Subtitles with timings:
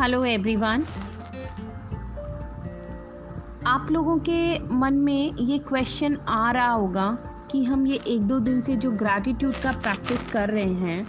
[0.00, 0.84] Hello everyone
[3.66, 7.06] आप लोगों के मन में ये क्वेश्चन आ रहा होगा
[7.50, 11.08] कि हम ये एक दो दिन से जो ग्रैटिट्यूड का प्रैक्टिस कर रहे हैं,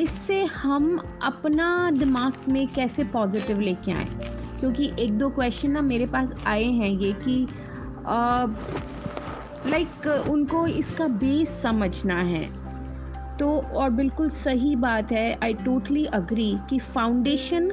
[0.00, 4.08] इससे हम अपना दिमाग में कैसे पॉजिटिव लेके आए?
[4.60, 7.46] क्योंकि एक दो क्वेश्चन ना मेरे पास आए हैं ये कि
[9.70, 12.61] लाइक उनको इसका बेस समझना है।
[13.38, 17.70] तो और बिल्कुल सही बात है आई टोटली अग्री कि फाउंडेशन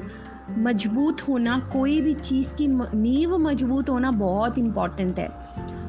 [0.58, 5.30] मज़बूत होना, कोई भी चीज़ की नींव मज़बूत होना बहुत इंपॉर्टेंट है।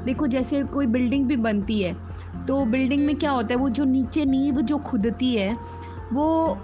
[0.05, 1.95] देखो, जैसे कोई बिल्डिंग भी बनती है
[2.47, 5.57] तो बिल्डिंग में क्या होता है, वो जो नीचे नींव जो खुदती है,
[6.13, 6.59] वो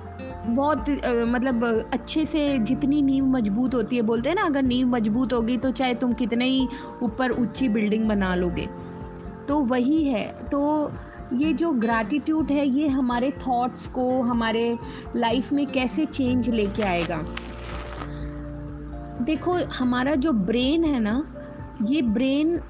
[0.46, 0.88] बहुत
[1.28, 5.56] मतलब अच्छे से जितनी नींव मज़बूत होती है, बोलते हैं ना, अगर नींव मज़बूत होगी
[5.56, 6.68] तो चाहे तुम कितने ही
[7.02, 8.68] ऊपर ऊँची बिल्डिंग बना लोगे।
[9.48, 10.60] तो वही है तो
[11.34, 14.78] ये जो ग्रैटिट्यूड है, ये हमारे थॉट्स को, हमारे
[15.16, 17.24] लाइफ में कैसे चेंज लेके आएगा?
[19.24, 21.34] देखो, हमारा जो ब्रेन है ना,
[21.82, 22.60] ये ब्रेन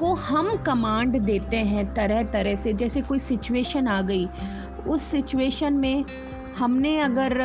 [0.00, 4.28] को हम कमांड देते हैं तरह तरह से। जैसे कोई सिचुएशन आ गई,
[4.88, 6.04] उस सिचुएशन में
[6.58, 7.38] हमने अगर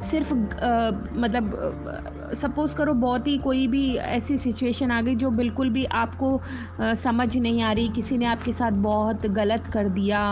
[0.00, 5.84] सिर्फ़ मतलब सपोज़ करो बहुत ही कोई भी ऐसी सिचुएशन आ गई जो बिल्कुल भी
[5.84, 6.40] आपको
[6.80, 10.22] समझ नहीं आ रही, किसी ने आपके साथ बहुत गलत कर दिया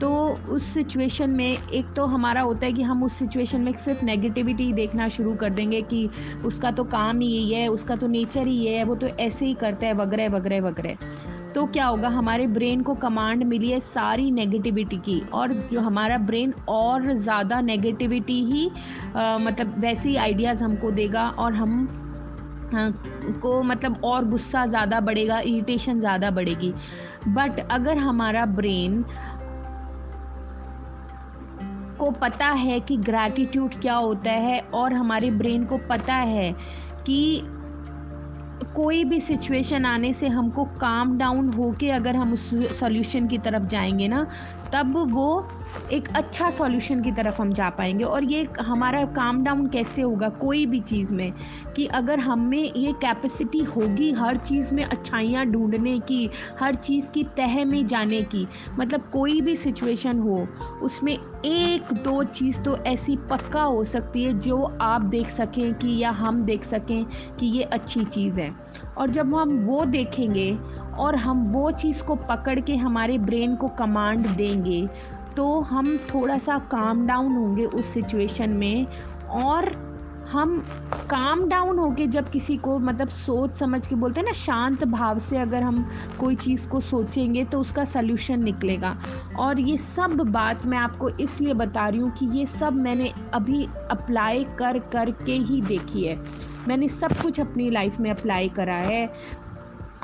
[0.00, 0.10] तो
[0.48, 4.72] उस सिचुएशन में एक तो हमारा होता है कि हम उस सिचुएशन में सिर्फ़ नेगेटिविटी
[4.72, 6.08] देखना शुरू कर देंगे कि
[6.44, 9.54] उसका तो काम ही यही है, उसका तो नेचर ही है, वो तो ऐसे ही
[9.54, 14.30] करता है, वगैरह वगैरह वगैरह। तो क्या होगा हमारे ब्रेन को कमांड मिली है सारी
[14.30, 18.68] नेगेटिविटी की और जो हमारा ब्रेन और ज़्यादा नेगेटिविटी ही
[19.16, 21.88] आ, मतलब वैसे ही आइडियाज़ हमको देगा और हम
[23.42, 26.72] को मतलब और गुस्सा ज़्यादा बढ़ेगा इरिटेशन ज़्यादा बढ़ेगी।
[27.28, 29.02] बट अगर हमारा ब्रेन
[31.98, 36.52] को पता है कि ग्रैटिट्यूड क्या होता है और हमारे ब्रेन को पता है
[37.06, 37.42] कि
[38.76, 43.62] कोई भी सिचुएशन आने से हमको काम डाउन होके अगर हम उस सॉल्यूशन की तरफ़
[43.62, 44.26] जाएँगे ना,
[44.72, 45.48] तब वो
[45.92, 50.28] एक अच्छा सॉल्यूशन की तरफ़ हम जा पाएँगे। और ये हमारा काम डाउन कैसे होगा
[50.28, 51.32] कोई भी चीज़ में,
[51.76, 57.24] कि अगर हम ये कैपेसिटी होगी हर चीज़ में अच्छाइयाँ ढूँढने की, हर चीज़ की
[57.36, 58.46] तह में जाने की
[58.78, 60.46] मतलब कोई भी सिचुएशन हो,
[60.82, 65.98] उसमें एक दो चीज़ तो ऐसी पक्का हो सकती है जो आप देख सकें कि
[65.98, 67.04] या हम देख सकें
[67.36, 68.59] कि ये अच्छी चीज़ है।
[68.98, 70.52] और जब हम वो देखेंगे
[70.98, 74.86] और हम वो चीज़ को पकड़ के हमारे ब्रेन को कमांड देंगे
[75.36, 78.86] तो हम थोड़ा सा काम डाउन होंगे उस सिचुएशन में
[79.42, 79.72] और
[80.32, 80.58] हम
[81.10, 85.18] काम डाउन होके जब किसी को मतलब सोच समझ के बोलते हैं ना, शांत भाव
[85.18, 85.82] से अगर हम
[86.20, 88.96] कोई चीज़ को सोचेंगे तो उसका सल्यूशन निकलेगा।
[89.38, 93.64] और ये सब बात मैं आपको इसलिए बता रही हूँ कि ये सब मैंने अभी
[93.90, 96.16] अप्लाई कर कर के ही देखी है।
[96.68, 99.08] मैंने सब कुछ अपनी लाइफ में अप्लाई करा है।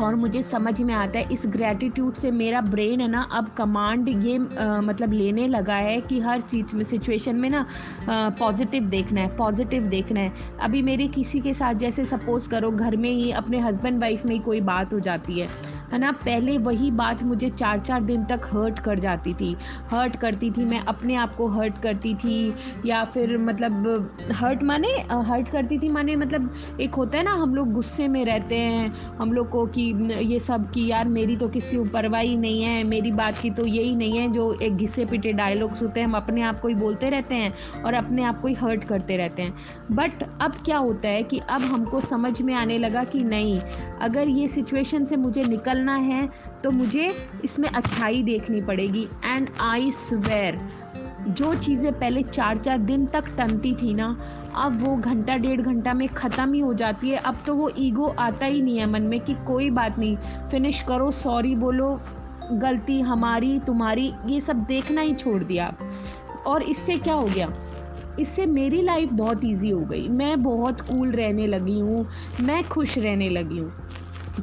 [0.03, 4.09] और मुझे समझ में आता है इस ग्रैटिट्यूड से मेरा ब्रेन है ना अब कमांड
[4.09, 7.67] ये आ, मतलब लेने लगा है कि हर चीज़ में सिचुएशन में ना
[8.11, 12.97] पॉजिटिव देखना है पॉजिटिव देखना है। अभी मेरी किसी के साथ जैसे सपोज़ करो घर
[12.97, 15.49] में ही अपने हस्बैंड वाइफ में ही कोई बात हो जाती है।
[15.93, 16.11] है ना?
[16.15, 19.55] पहले वही बात मुझे चार चार दिन तक हर्ट कर जाती थी।
[19.91, 22.55] हर्ट करती थी, मैं अपने आप को हर्ट करती थी,
[22.87, 24.89] या फिर मतलब हर्ट माने?
[25.29, 28.93] हर्ट करती थी माने मतलब एक होता है ना, हम लोग गुस्से में रहते हैं,
[29.19, 29.83] हम लोग को कि
[30.23, 33.95] ये सब कि यार मेरी तो किसी परवाही नहीं है, मेरी बात की तो यही
[33.97, 37.11] नहीं है, जो एक घिसे पिटे डायलॉग्स होते हैं, हम अपने आप को ही बोलते
[37.11, 39.55] रहते हैं और अपने आप को ही हर्ट करते रहते हैं।
[39.93, 43.61] बट अब क्या होता है कि अब हमको समझ में आने लगा कि नहीं,
[44.01, 46.29] अगर ये सिचुएशन से मुझे निकल निकलना है
[46.65, 47.09] तो मुझे
[47.45, 50.59] इसमें अच्छाई देखनी पड़ेगी। एंड आई स्वेर
[51.29, 54.17] जो चीज़ें पहले चार चार दिन तक टनती थी ना,
[54.57, 58.07] अब वो घंटा, डेढ़ घंटा में ख़त्म ही हो जाती है। अब तो वो ईगो
[58.19, 60.17] आता ही नहीं है मन में कि कोई बात नहीं
[60.51, 62.01] फिनिश करो सॉरी बोलो,
[62.53, 67.53] गलती हमारी, तुम्हारी, ये सब देखना ही छोड़ दिया। आप और इससे क्या हो गया?
[68.21, 72.07] इससे मेरी लाइफ बहुत इजी हो गई। मैं बहुत कूल रहने लगी हूँ,
[72.43, 73.73] मैं खुश रहने लगी हूँ।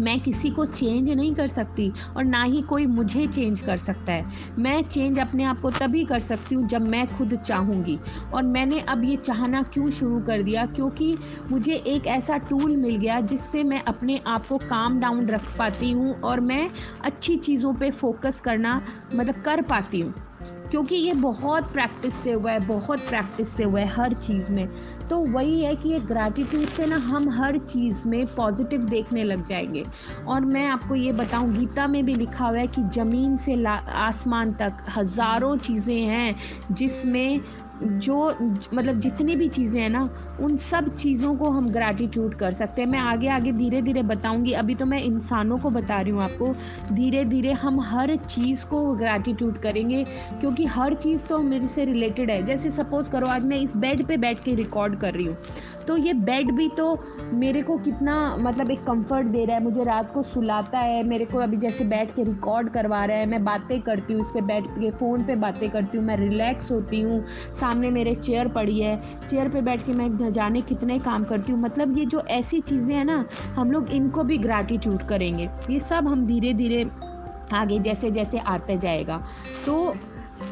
[0.01, 4.11] मैं किसी को चेंज नहीं कर सकती और ना ही कोई मुझे चेंज कर सकता
[4.11, 4.25] है।
[4.59, 7.99] मैं चेंज अपने आप को तभी कर सकती हूँ जब मैं खुद चाहूँगी।
[8.33, 10.65] और मैंने अब ये चाहना क्यों शुरू कर दिया?
[10.65, 11.17] क्योंकि
[11.51, 15.91] मुझे एक ऐसा टूल मिल गया जिससे मैं अपने आप को काम डाउन रख पाती
[15.91, 16.69] हूँ और मैं
[17.03, 18.81] अच्छी चीज़ों पे फोकस करना
[19.15, 20.13] मतलब कर पाती हूँ।
[20.71, 24.69] क्योंकि ये बहुत प्रैक्टिस से हुआ है, बहुत प्रैक्टिस से हुआ है हर चीज़ में।
[25.09, 29.45] तो वही है कि ये ग्रैटिट्यूड से ना हम हर चीज़ में पॉजिटिव देखने लग
[29.45, 29.85] जाएँगे।
[30.27, 34.53] और मैं आपको ये बताऊँ, गीता में भी लिखा हुआ है कि ज़मीन से आसमान
[34.53, 36.35] तक हज़ारों चीज़ें हैं
[36.71, 37.41] जिसमें
[37.81, 38.17] जो
[38.73, 40.09] मतलब जितनी भी चीज़ें हैं ना,
[40.39, 44.51] उन सब चीज़ों को हम ग्रैटिट्यूड कर सकते हैं। मैं आगे आगे धीरे धीरे बताऊँगी।
[44.53, 46.53] अभी तो मैं इंसानों को बता रही हूँ आपको।
[46.91, 50.03] धीरे धीरे हम हर चीज़ को ग्रैटिट्यूड करेंगे,
[50.39, 54.05] क्योंकि हर चीज़ तो मेरे से रिलेटेड है। जैसे सपोज़ करो, आज मैं इस बेड
[54.05, 55.37] पे बैठ के रिकॉर्ड कर रही हूँ।
[55.87, 56.97] तो ये बेड भी तो
[57.33, 61.25] मेरे को कितना मतलब एक कंफर्ट दे रहा है, मुझे रात को सुलाता है, मेरे
[61.25, 64.41] को अभी जैसे बैठ के रिकॉर्ड करवा रहा है, मैं बातें करती हूँ, इस पर
[64.43, 67.23] बैठ के फ़ोन पे बातें करती हूँ, मैं रिलैक्स होती हूँ,
[67.59, 68.95] सामने मेरे चेयर पड़ी है
[69.27, 72.59] चेयर पे बैठ के मैं न जाने कितने काम करती हूँ मतलब ये जो ऐसी
[72.61, 73.25] चीज़ें हैं ना,
[73.55, 76.85] हम लोग इनको भी ग्रैटिट्यूड करेंगे, ये सब हम धीरे धीरे
[77.53, 79.17] आगे जैसे जैसे आते जाएगा
[79.65, 79.93] तो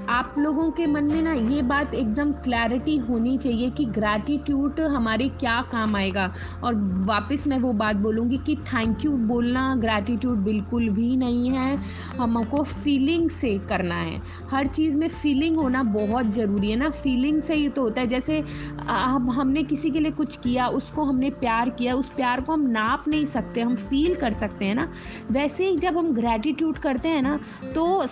[0.10, 5.28] आप लोगों के मन में ना ये बात एकदम क्लैरिटी होनी चाहिए कि ग्रैटिट्यूड हमारे
[5.30, 6.34] क्या काम आएगा।
[6.64, 6.76] और
[7.06, 11.76] वापस मैं वो बात बोलूँगी कि थैंक यू बोलना ग्रैटिट्यूड बिल्कुल भी नहीं है।
[12.18, 17.42] हमको फीलिंग से करना है। हर चीज़ में फीलिंग होना बहुत ज़रूरी है ना। फीलिंग
[17.42, 21.30] से ही तो होता है। जैसे अब हमने किसी के लिए कुछ किया, उसको हमने
[21.30, 24.88] प्यार किया, उस प्यार को हम नाप नहीं सकते, हम फील कर सकते हैं ना।
[25.32, 27.40] वैसे ही जब हम ग्रैटिट्यूड करते हैं ना
[27.76, 28.06] तो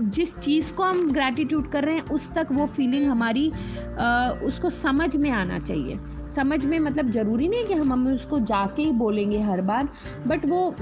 [0.00, 4.70] जिस चीज़ को हम ग्रैटिट्यूड कर रहे हैं उस तक वो फीलिंग हमारी आ, उसको
[4.70, 8.92] समझ में आना चाहिए। समझ में मतलब ज़रूरी नहीं कि हम हम उसको जाके ही
[8.94, 9.88] बोलेंगे हर बार
[10.26, 10.74] बट वो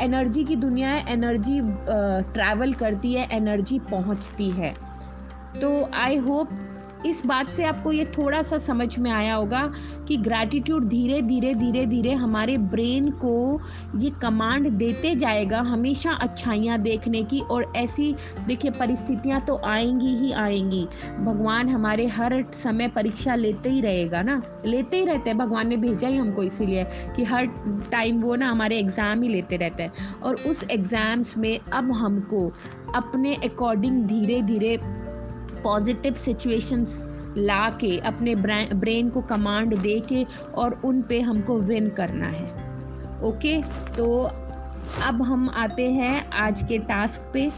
[0.00, 1.60] एनर्जी की दुनिया है एनर्जी
[2.32, 4.74] ट्रैवल करती है एनर्जी पहुँचती है।
[5.60, 6.50] तो आई होप
[7.06, 9.72] इस बात से आपको ये थोड़ा सा समझ में आया होगा
[10.08, 13.60] कि ग्रैटिट्यूड धीरे धीरे धीरे धीरे हमारे ब्रेन को
[13.96, 18.14] ये कमांड देते जाएगा हमेशा अच्छाइयाँ देखने की और ऐसी,
[18.46, 20.84] देखिए, परिस्थितियाँ तो आएँगी ही आएँगी।
[21.20, 24.42] भगवान हमारे हर समय परीक्षा लेते ही रहेगा ना?
[24.66, 26.84] लेते ही रहते हैं। भगवान ने भेजा ही हमको इसीलिए
[27.16, 27.46] कि हर
[27.90, 32.52] टाइम वो ना हमारे एग्ज़ाम ही लेते रहते हैं। और उस एग्ज़ाम्स में अब हमको
[32.94, 34.76] अपने अकॉर्डिंग धीरे धीरे
[35.62, 37.06] पॉजिटिव सिचुएशंस
[37.38, 40.24] ला के अपने ब्रेन को कमांड दे के
[40.54, 42.46] और उन पे हमको विन करना है।
[43.22, 43.60] ओके
[43.96, 44.06] तो
[45.04, 47.50] अब हम आते हैं आज के टास्क पे।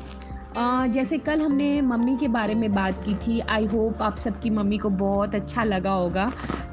[0.58, 4.50] आ, जैसे कल हमने मम्मी के बारे में बात की थी आई होप आप सबकी
[4.50, 6.24] मम्मी को बहुत अच्छा लगा होगा।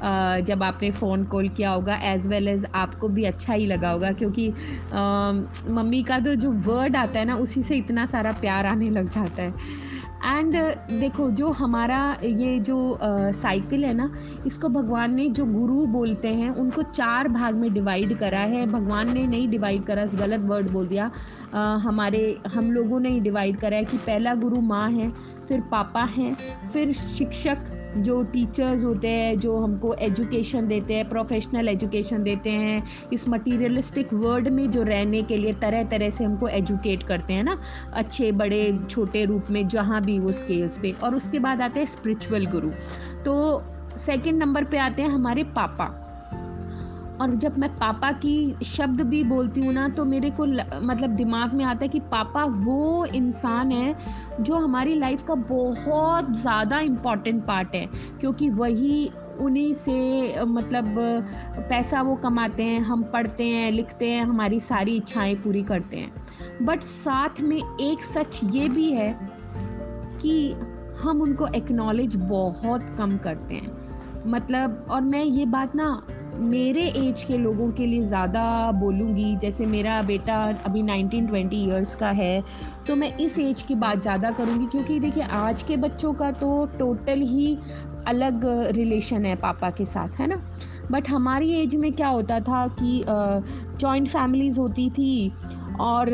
[0.02, 3.90] आ, जब आपने फ़ोन कॉल किया होगा एज़ वेल एज़ आपको भी अच्छा ही लगा
[3.90, 5.32] होगा क्योंकि आ,
[5.72, 9.08] मम्मी का तो जो वर्ड आता है ना उसी से इतना सारा प्यार आने लग
[9.08, 9.54] जाता है।
[10.24, 14.10] एंड uh, देखो जो हमारा ये जो साइकिल uh, है ना
[14.46, 19.12] इसको भगवान ने जो गुरु बोलते हैं उनको चार भाग में डिवाइड करा है। भगवान
[19.14, 23.56] ने नहीं डिवाइड करा गलत वर्ड बोल दिया। Uh, हमारे हम लोगों ने ही डिवाइड
[23.56, 25.10] करा है कि पहला गुरु माँ है
[25.48, 26.36] फिर पापा हैं
[26.72, 32.82] फिर शिक्षक जो टीचर्स होते हैं, जो हमको एजुकेशन देते हैं प्रोफेशनल एजुकेशन देते हैं,
[33.12, 37.44] इस मटीरियलिस्टिक वर्ल्ड में जो रहने के लिए तरह तरह से हमको एजुकेट करते हैं
[37.44, 37.60] ना,
[37.92, 41.86] अच्छे, बड़े, छोटे रूप में, जहाँ भी वो स्केल्स पे। और उसके बाद आते हैं
[41.86, 42.70] स्पिरिचुअल गुरु
[43.24, 43.62] तो
[43.96, 46.04] सेकंड नंबर पे आते हैं हमारे पापा।
[47.20, 50.46] और जब मैं पापा की शब्द भी बोलती हूँ ना तो मेरे को
[50.80, 53.96] मतलब दिमाग में आता है कि पापा वो इंसान है
[54.40, 57.86] जो हमारी लाइफ का बहुत ज़्यादा इंपॉर्टेंट पार्ट है।
[58.20, 59.10] क्योंकि वही
[59.40, 60.94] उन्हीं से मतलब
[61.68, 66.64] पैसा वो कमाते हैं, हम पढ़ते हैं, लिखते हैं, हमारी सारी इच्छाएँ पूरी करते हैं।
[66.64, 69.12] बट साथ में एक सच ये भी है
[70.22, 70.52] कि
[71.00, 73.76] हम उनको एक्नॉलेज बहुत कम करते हैं।
[74.26, 75.90] मतलब और मैं ये बात ना
[76.40, 82.10] मेरे एज के लोगों के लिए ज़्यादा बोलूँगी, जैसे मेरा बेटा अभी 19-20 इयर्स का
[82.10, 82.42] है
[82.86, 86.64] तो मैं इस एज की बात ज़्यादा करूँगी, क्योंकि देखिए आज के बच्चों का तो
[86.78, 87.56] टोटल ही
[88.06, 88.44] अलग
[88.76, 90.36] रिलेशन है पापा के साथ, है ना?
[90.90, 93.02] बट हमारी एज में क्या होता था कि
[93.78, 95.32] जॉइंट फैमिलीज़ होती थी
[95.80, 96.10] और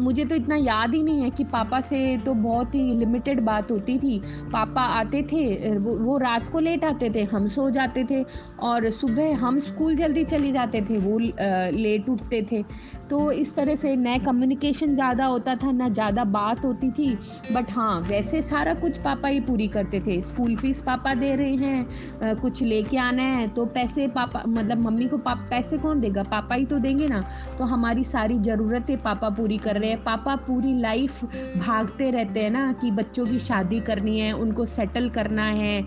[0.00, 3.70] मुझे तो इतना याद ही नहीं है कि पापा से तो बहुत ही लिमिटेड बात
[3.70, 4.18] होती थी।
[4.52, 8.22] पापा आते थे वो, वो रात को लेट आते थे हम सो जाते थे
[8.60, 12.64] और सुबह हम स्कूल जल्दी चले जाते थे वो लेट उठते थे।
[13.10, 17.08] तो इस तरह से न कम्युनिकेशन ज़्यादा होता था, ना ज़्यादा बात होती थी।
[17.52, 21.54] बट हाँ वैसे सारा कुछ पापा ही पूरी करते थे। स्कूल फ़ीस पापा दे रहे
[21.56, 26.22] हैं कुछ लेके आना है तो पैसे पापा मतलब मम्मी को पाप, पैसे कौन देगा?
[26.22, 27.24] पापा ही तो देंगे ना।
[27.58, 31.24] तो हमारी सारी ज़रूरतें पापा पूरी कर रहे हैं। पापा पूरी लाइफ
[31.58, 35.82] भागते रहते हैं ना कि बच्चों की शादी करनी है, उनको सेटल करना है।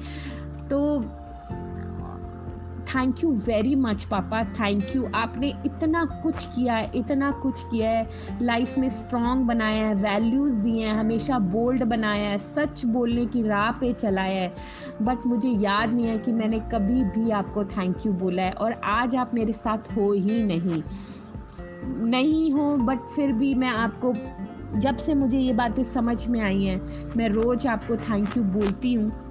[0.69, 0.79] तो
[2.95, 7.89] थैंक यू वेरी मच पापा थैंक यू आपने इतना कुछ किया है, इतना कुछ किया
[7.89, 8.09] है।
[8.41, 13.41] लाइफ में स्ट्रांग बनाया है वैल्यूज़ दिए हैं, हमेशा बोल्ड बनाया है, सच बोलने की
[13.41, 14.55] राह पे चलाया है।
[15.01, 18.73] बट मुझे याद नहीं है कि मैंने कभी भी आपको थैंक यू बोला है, और
[18.83, 20.83] आज आप मेरे साथ हो ही नहीं।
[22.09, 24.13] नहीं हो बट फिर भी मैं आपको,
[24.79, 26.81] जब से मुझे ये बातें समझ में आई हैं,
[27.17, 29.22] मैं रोज़ आपको थैंक यू बोलती हूँ।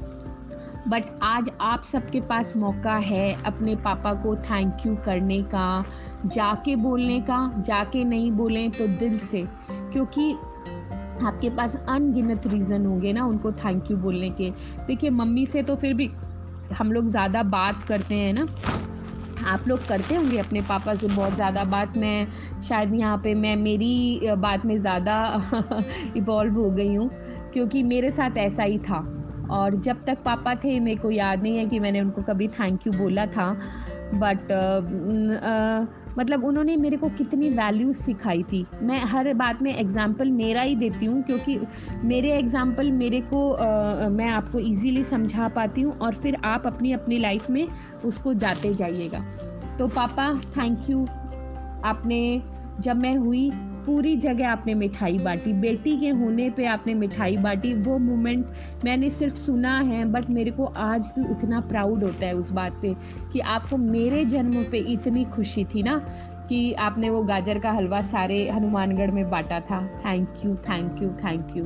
[0.89, 5.85] बट आज आप सबके पास मौका है अपने पापा को थैंक यू करने का,
[6.27, 10.33] जाके बोलने का, जाके नहीं बोलें तो दिल से। क्योंकि
[11.27, 14.51] आपके पास अनगिनत रीज़न होंगे ना उनको थैंक यू बोलने के।
[14.87, 16.11] देखिए, मम्मी से तो फिर भी
[16.75, 18.47] हम लोग ज़्यादा बात करते हैं ना।
[19.47, 21.97] आप लोग करते होंगे अपने पापा से बहुत ज़्यादा बात?
[21.97, 22.27] मैं
[22.63, 25.43] शायद यहाँ पे मैं मेरी बात में ज़्यादा
[26.17, 27.11] इवॉल्व हो गई हूँ।
[27.53, 31.57] क्योंकि मेरे साथ ऐसा ही था। और जब तक पापा थे मेरे को याद नहीं
[31.59, 33.53] है कि मैंने उनको कभी थैंक यू बोला था।
[34.15, 34.53] बट
[36.19, 40.75] मतलब उन्होंने मेरे को कितनी वैल्यूज़ सिखाई थी। मैं हर बात में एग्ज़ाम्पल मेरा ही
[40.77, 41.59] देती हूँ क्योंकि
[42.05, 46.93] मेरे एग्ज़ाम्पल मेरे को आ, मैं आपको इजीली समझा पाती हूँ और फिर आप अपनी
[46.93, 47.67] अपनी लाइफ में
[48.05, 49.25] उसको जाते जाइएगा।
[49.79, 51.07] तो पापा थैंक यू
[51.85, 52.43] आपने
[52.81, 53.51] जब मैं हुई
[53.87, 58.47] पूरी जगह आपने मिठाई बांटी। बेटी के होने पे आपने मिठाई बांटी। वो मोमेंट
[58.85, 62.79] मैंने सिर्फ़ सुना है बट मेरे को आज भी उतना प्राउड होता है उस बात
[62.83, 62.95] पे
[63.33, 65.99] कि आपको मेरे जन्म पे इतनी खुशी थी ना
[66.49, 71.09] कि आपने वो गाजर का हलवा सारे हनुमानगढ़ में बांटा था। Thank you thank you
[71.25, 71.65] thank you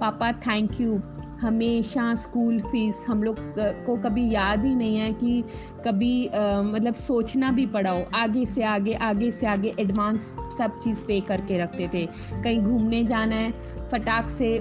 [0.00, 1.00] पापा थैंक यू
[1.40, 5.44] हमेशा स्कूल फ़ीस हम लोग को कभी याद ही नहीं है कि
[5.84, 10.78] कभी आ, मतलब सोचना भी पड़ा हो। आगे से आगे आगे से आगे एडवांस सब
[10.84, 12.06] चीज़ पे करके रखते थे।
[12.42, 13.52] कहीं घूमने जाना है
[13.88, 14.58] फटाक से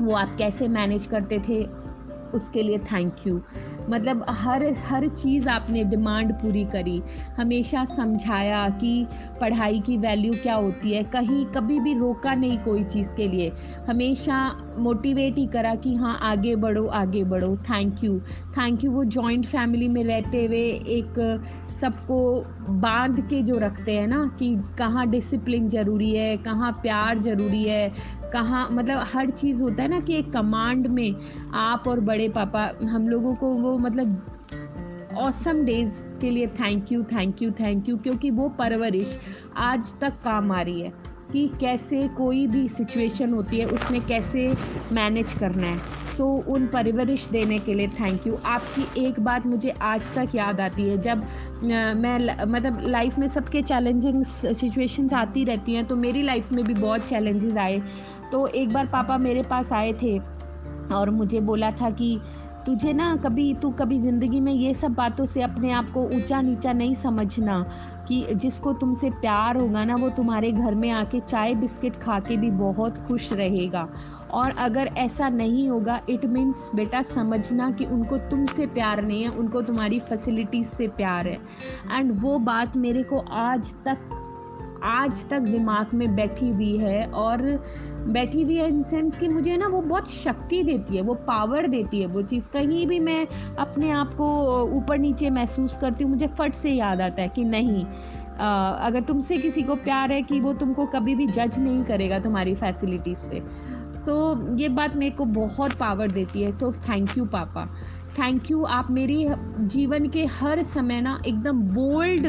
[0.00, 1.62] वो आप कैसे मैनेज करते थे
[2.34, 3.40] उसके लिए थैंक यू
[3.88, 7.02] मतलब हर हर चीज़ आपने डिमांड पूरी करी,
[7.36, 9.06] हमेशा समझाया कि
[9.40, 13.52] पढ़ाई की वैल्यू क्या होती है। कहीं, कभी भी रोका नहीं कोई चीज़ के लिए।
[13.88, 14.40] हमेशा
[14.78, 18.18] मोटिवेट ही करा कि हाँ आगे बढ़ो आगे बढ़ो। थैंक यू
[18.58, 20.62] थैंक यू वो जॉइंट फैमिली में रहते हुए
[20.98, 21.18] एक
[21.80, 22.18] सबको
[22.80, 27.92] बाँध के जो रखते हैं ना कि कहाँ डिसिप्लिन ज़रूरी है, कहाँ प्यार ज़रूरी है
[28.32, 31.14] कहाँ मतलब हर चीज़ होता है ना कि एक कमांड में
[31.54, 37.02] आप और बड़े पापा हम लोगों को वो मतलब ऑसम डेज़ के लिए thank you
[37.02, 39.18] thank you thank you क्योंकि वो परवरिश
[39.56, 40.92] आज तक काम आ रही है
[41.32, 44.56] कि कैसे कोई भी सिचुएशन होती है उसमें कैसे
[44.92, 49.46] मैनेज करना है। सो so, उन परवरिश देने के लिए थैंक यू आपकी एक बात
[49.46, 51.26] मुझे आज तक याद आती है जब
[51.62, 56.74] मैं मतलब लाइफ में सबके चैलेंजिंग सिचुएशंस आती रहती हैं तो मेरी लाइफ में भी
[56.74, 57.82] बहुत चैलेंजेस आए।
[58.32, 60.18] तो एक बार पापा मेरे पास आए थे
[60.94, 62.20] और मुझे बोला था कि
[62.66, 66.40] तुझे ना कभी, तू कभी ज़िंदगी में ये सब बातों से अपने आप को ऊँचा
[66.40, 67.60] नीचा नहीं समझना
[68.08, 72.36] कि जिसको तुमसे प्यार होगा ना, वो तुम्हारे घर में आके चाय बिस्किट खा के
[72.36, 73.88] भी बहुत खुश रहेगा।
[74.32, 79.30] और अगर ऐसा नहीं होगा इट मीन्स बेटा समझना कि उनको तुमसे प्यार नहीं है,
[79.30, 81.38] उनको तुम्हारी फैसिलिटीज़ से प्यार है।
[81.92, 84.17] एंड वो बात मेरे को आज तक
[84.84, 87.42] आज तक दिमाग में बैठी हुई है और
[88.08, 91.66] बैठी हुई है इन सेंस कि मुझे ना वो बहुत शक्ति देती है वो पावर
[91.66, 93.26] देती है वो चीज़। कहीं भी मैं
[93.58, 97.44] अपने आप को ऊपर नीचे महसूस करती हूँ मुझे फट से याद आता है कि
[97.44, 97.84] नहीं
[98.38, 102.18] आ, अगर तुमसे किसी को प्यार है कि वो तुमको कभी भी जज नहीं करेगा
[102.18, 103.42] तुम्हारी फैसिलिटीज़ से।
[104.04, 107.68] सो so, ये बात मेरे को बहुत पावर देती है तो थैंक यू पापा।
[108.08, 109.26] थैंक यू आप मेरी
[109.60, 112.26] जीवन के हर समय ना एकदम बोल्ड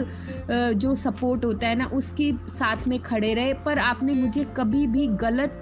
[0.52, 5.08] जो सपोर्ट होता है ना, उसके साथ में खड़े रहे, पर आपने मुझे कभी भी
[5.24, 5.62] गलत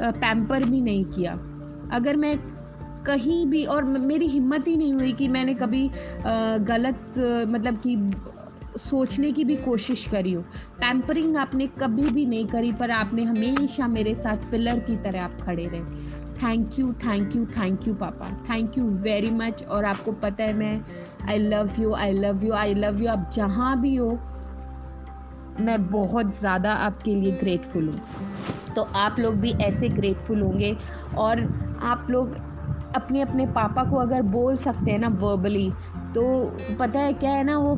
[0.00, 1.32] पैम्पर भी नहीं किया।
[1.92, 2.36] अगर मैं
[3.06, 5.88] कहीं भी और मेरी हिम्मत ही नहीं हुई कि मैंने कभी
[6.66, 7.14] गलत
[7.48, 7.96] मतलब कि
[8.78, 10.42] सोचने की भी कोशिश करी हो।
[10.78, 15.40] पैम्परिंग आपने कभी भी नहीं करी, पर आपने हमेशा मेरे साथ पिलर की तरह आप
[15.40, 16.11] खड़े रहे।
[16.42, 20.52] Thank you thank you thank you पापा थैंक यू वेरी मच और आपको पता है
[20.52, 20.80] मैं
[21.28, 24.08] I love you I love you I love you आप जहाँ भी हो,
[25.60, 30.76] मैं बहुत ज़्यादा आपके लिए ग्रेटफुल हूँ। तो आप लोग भी ऐसे ग्रेटफुल होंगे
[31.18, 31.40] और
[31.82, 32.34] आप लोग
[32.94, 35.70] अपने अपने पापा को अगर बोल सकते हैं ना वर्बली
[36.14, 36.24] तो
[36.78, 37.76] पता है क्या है ना, वो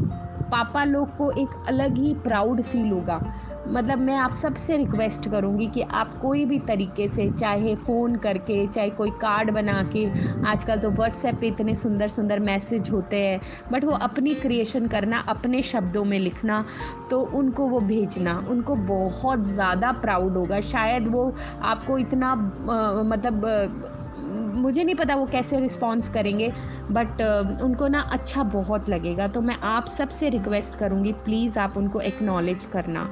[0.51, 3.21] पापा लोग को एक अलग ही प्राउड फील होगा।
[3.69, 8.67] मतलब मैं आप सबसे रिक्वेस्ट करूँगी कि आप कोई भी तरीके से चाहे फ़ोन करके
[8.67, 10.05] चाहे कोई कार्ड बना के
[10.49, 13.41] आजकल तो व्हाट्सएप पे इतने सुंदर सुंदर मैसेज होते हैं
[13.73, 16.65] बट वो अपनी क्रिएशन करना अपने शब्दों में लिखना
[17.11, 24.04] तो उनको वो भेजना उनको बहुत ज़्यादा प्राउड होगा। शायद वो आपको इतना आ, मतलब
[24.55, 26.49] मुझे नहीं पता वो कैसे रिस्पॉन्स करेंगे
[26.91, 31.77] बट uh, उनको ना अच्छा बहुत लगेगा तो मैं आप सबसे रिक्वेस्ट करूँगी प्लीज़ आप
[31.77, 33.09] उनको एक्नॉलेज करना।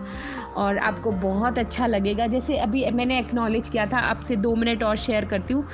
[0.56, 4.96] और आपको बहुत अच्छा लगेगा जैसे अभी मैंने एक्नॉलेज किया था आपसे दो मिनट और
[4.96, 5.66] शेयर करती हूँ।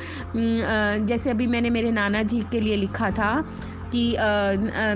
[1.06, 3.32] जैसे अभी मैंने मेरे नाना जी के लिए लिखा था
[3.92, 4.04] कि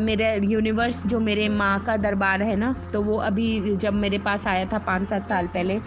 [0.00, 4.46] मेरे यूनिवर्स जो मेरे माँ का दरबार है ना तो वो अभी जब मेरे पास
[4.46, 5.78] आया था पाँच सात साल पहले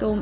[0.00, 0.14] तो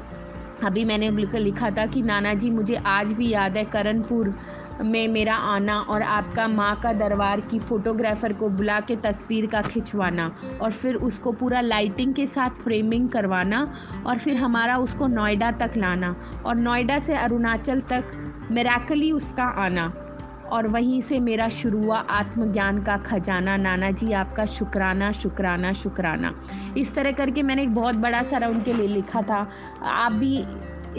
[0.64, 4.34] अभी मैंने लिखा था कि नाना जी मुझे आज भी याद है करणपुर
[4.82, 9.62] में मेरा आना और आपका माँ का दरबार की फ़ोटोग्राफ़र को बुला के तस्वीर का
[9.62, 13.72] खिंचवाना और फिर उसको पूरा लाइटिंग के साथ फ्रेमिंग करवाना
[14.06, 16.16] और फिर हमारा उसको नोएडा तक लाना
[16.46, 18.04] और नोएडा से अरुणाचल तक
[18.50, 19.92] मेराकली उसका आना।
[20.52, 26.34] और वहीं से मेरा शुरू हुआ आत्मज्ञान का खजाना। नाना जी आपका शुक्राना शुक्राना शुक्राना।
[26.78, 29.46] इस तरह करके मैंने एक बहुत बड़ा सारा उनके लिए लिखा था।
[29.82, 30.44] आप भी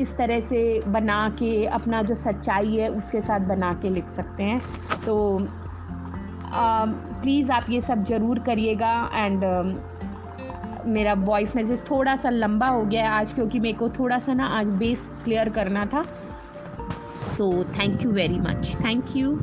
[0.02, 4.44] इस तरह से बना के, अपना जो सच्चाई है, उसके साथ बना के लिख सकते
[4.44, 4.60] हैं।
[5.06, 5.40] तो
[6.56, 9.44] प्लीज़ आप ये सब ज़रूर करिएगा एंड
[10.86, 14.34] मेरा वॉइस मैसेज थोड़ा सा लंबा हो गया है आज, क्योंकि मेरे को थोड़ा सा
[14.34, 16.04] ना आज बेस क्लियर करना था।
[17.38, 17.48] So
[17.80, 19.36] thank you very much thank you